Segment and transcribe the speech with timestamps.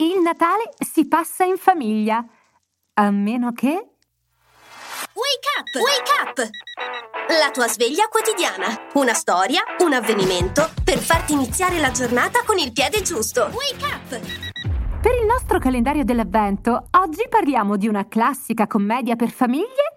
[0.00, 2.24] Il Natale si passa in famiglia,
[2.94, 3.72] a meno che...
[3.72, 5.74] Wake up!
[5.74, 6.50] Wake up!
[7.40, 8.66] La tua sveglia quotidiana.
[8.94, 13.50] Una storia, un avvenimento per farti iniziare la giornata con il piede giusto.
[13.52, 14.20] Wake up!
[15.02, 19.94] Per il nostro calendario dell'avvento, oggi parliamo di una classica commedia per famiglie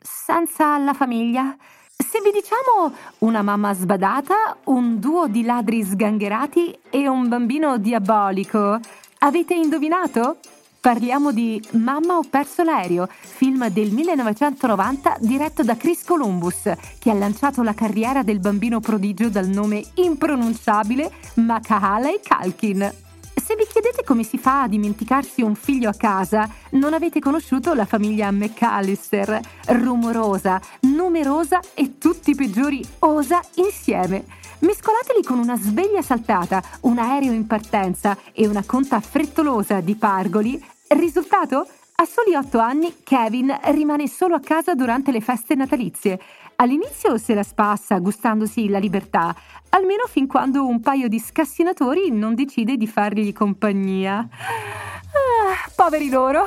[0.00, 1.56] senza la famiglia.
[1.96, 8.80] Se vi diciamo una mamma sbadata, un duo di ladri sgangherati e un bambino diabolico,
[9.24, 10.36] avete indovinato?
[10.80, 17.14] Parliamo di Mamma ho perso l'aereo, film del 1990 diretto da Chris Columbus, che ha
[17.14, 22.92] lanciato la carriera del bambino prodigio dal nome impronunciabile Macaulay Culkin.
[23.34, 27.72] Se vi chiedete come si fa a dimenticarsi un figlio a casa, non avete conosciuto
[27.72, 34.42] la famiglia McAllister, rumorosa, numerosa e tutti i peggiori osa insieme.
[34.64, 40.58] Mescolateli con una sveglia saltata, un aereo in partenza e una conta frettolosa di pargoli.
[40.88, 41.66] Risultato?
[41.96, 46.18] A soli otto anni Kevin rimane solo a casa durante le feste natalizie.
[46.56, 49.36] All'inizio se la spassa gustandosi la libertà,
[49.68, 54.16] almeno fin quando un paio di scassinatori non decide di fargli compagnia.
[54.16, 56.46] Ah, poveri loro!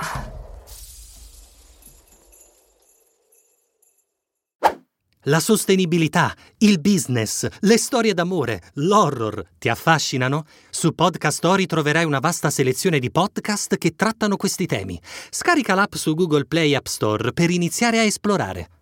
[5.28, 10.46] La sostenibilità, il business, le storie d'amore, l'horror ti affascinano?
[10.70, 14.98] Su Podcast Story troverai una vasta selezione di podcast che trattano questi temi.
[15.30, 18.77] Scarica l'app su Google Play App Store per iniziare a esplorare.